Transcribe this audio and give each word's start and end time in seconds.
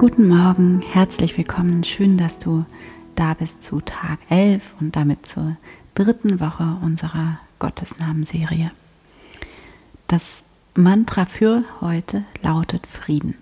Guten 0.00 0.28
Morgen, 0.28 0.80
herzlich 0.80 1.36
willkommen. 1.36 1.84
Schön, 1.84 2.16
dass 2.16 2.38
du 2.38 2.64
da 3.16 3.34
bist 3.34 3.62
zu 3.62 3.82
Tag 3.82 4.18
11 4.30 4.76
und 4.80 4.96
damit 4.96 5.26
zur 5.26 5.58
dritten 5.94 6.40
Woche 6.40 6.78
unserer 6.80 7.38
Gottesnamenserie. 7.58 8.70
Das 10.06 10.44
Mantra 10.74 11.26
für 11.26 11.64
heute 11.82 12.24
lautet 12.40 12.86
Frieden. 12.86 13.34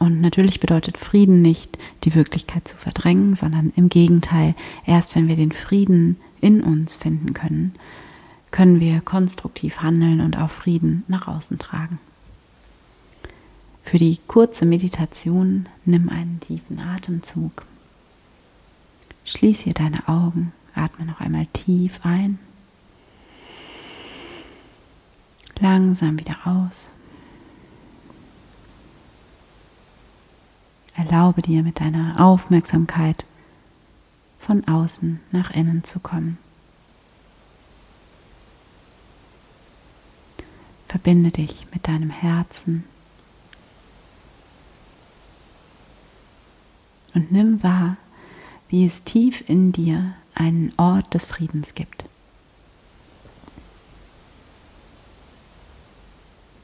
Und 0.00 0.20
natürlich 0.20 0.58
bedeutet 0.58 0.98
Frieden 0.98 1.40
nicht, 1.40 1.78
die 2.02 2.16
Wirklichkeit 2.16 2.66
zu 2.66 2.76
verdrängen, 2.76 3.36
sondern 3.36 3.72
im 3.76 3.88
Gegenteil, 3.88 4.56
erst 4.86 5.14
wenn 5.14 5.28
wir 5.28 5.36
den 5.36 5.52
Frieden 5.52 6.16
in 6.40 6.64
uns 6.64 6.96
finden 6.96 7.32
können, 7.32 7.74
können 8.50 8.80
wir 8.80 9.00
konstruktiv 9.02 9.82
handeln 9.82 10.20
und 10.20 10.36
auch 10.36 10.50
Frieden 10.50 11.04
nach 11.06 11.28
außen 11.28 11.58
tragen. 11.58 12.00
Für 13.86 13.98
die 13.98 14.18
kurze 14.26 14.66
Meditation 14.66 15.68
nimm 15.84 16.08
einen 16.08 16.40
tiefen 16.40 16.80
Atemzug. 16.80 17.64
Schließ 19.24 19.60
hier 19.60 19.74
deine 19.74 20.08
Augen, 20.08 20.52
atme 20.74 21.06
noch 21.06 21.20
einmal 21.20 21.46
tief 21.46 22.00
ein. 22.02 22.40
Langsam 25.60 26.18
wieder 26.18 26.36
aus. 26.44 26.90
Erlaube 30.96 31.40
dir 31.42 31.62
mit 31.62 31.78
deiner 31.78 32.18
Aufmerksamkeit 32.18 33.24
von 34.40 34.66
außen 34.66 35.20
nach 35.30 35.52
innen 35.52 35.84
zu 35.84 36.00
kommen. 36.00 36.38
Verbinde 40.88 41.30
dich 41.30 41.68
mit 41.72 41.86
deinem 41.86 42.10
Herzen 42.10 42.82
und 47.16 47.32
nimm 47.32 47.64
wahr, 47.64 47.96
wie 48.68 48.86
es 48.86 49.02
tief 49.02 49.42
in 49.48 49.72
dir 49.72 50.14
einen 50.36 50.72
Ort 50.76 51.14
des 51.14 51.24
Friedens 51.24 51.74
gibt. 51.74 52.04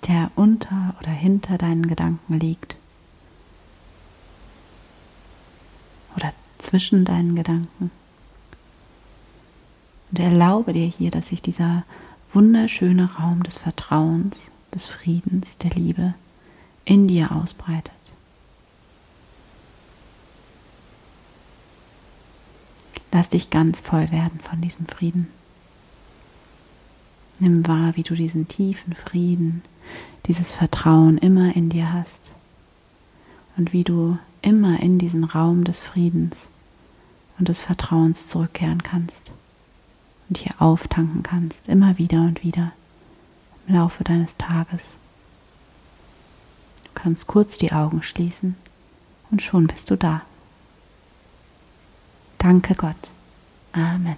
der 0.09 0.31
unter 0.34 0.94
oder 1.00 1.11
hinter 1.11 1.59
deinen 1.59 1.86
Gedanken 1.86 2.39
liegt 2.39 2.77
oder 6.17 6.33
zwischen 6.59 7.05
deinen 7.05 7.37
Gedanken. 7.37 7.91
Und 10.11 10.19
erlaube 10.19 10.72
dir 10.72 10.87
hier, 10.87 11.11
dass 11.11 11.28
sich 11.28 11.41
dieser 11.41 11.84
wunderschöne 12.33 13.14
Raum 13.14 13.42
des 13.42 13.56
Vertrauens, 13.56 14.50
des 14.75 14.87
Friedens, 14.87 15.56
der 15.59 15.70
Liebe 15.70 16.14
in 16.84 17.09
dir 17.09 17.33
ausbreitet. 17.33 18.02
Lass 23.12 23.28
dich 23.28 23.50
ganz 23.50 23.80
voll 23.80 24.10
werden 24.10 24.41
von 24.41 24.60
diesem 24.62 24.86
Frieden. 24.86 25.28
Nimm 27.38 27.66
wahr, 27.66 27.94
wie 27.94 28.02
du 28.02 28.14
diesen 28.14 28.48
tiefen 28.48 28.94
Frieden, 28.94 29.62
dieses 30.27 30.52
Vertrauen 30.52 31.19
immer 31.19 31.54
in 31.54 31.69
dir 31.69 31.92
hast 31.92 32.32
und 33.56 33.72
wie 33.72 33.84
du 33.84 34.19
immer 34.41 34.80
in 34.80 34.98
diesen 34.98 35.24
Raum 35.24 35.64
des 35.64 35.78
Friedens 35.78 36.48
und 37.38 37.48
des 37.48 37.60
Vertrauens 37.60 38.28
zurückkehren 38.28 38.82
kannst 38.82 39.32
und 40.28 40.38
hier 40.38 40.52
auftanken 40.58 41.22
kannst, 41.22 41.69
immer 41.69 41.98
wieder 41.98 42.22
und 42.22 42.42
wieder 42.42 42.72
im 43.66 43.74
Laufe 43.74 44.04
deines 44.04 44.36
Tages. 44.38 44.97
Du 46.84 46.91
kannst 46.94 47.26
kurz 47.26 47.58
die 47.58 47.72
Augen 47.72 48.02
schließen 48.02 48.56
und 49.30 49.42
schon 49.42 49.66
bist 49.66 49.91
du 49.91 49.97
da. 49.97 50.22
Danke 52.42 52.75
Gott. 52.75 53.12
Amen. 53.72 54.16